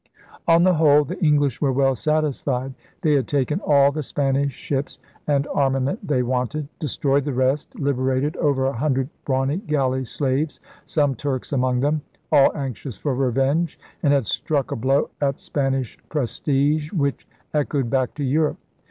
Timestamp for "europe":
18.23-18.57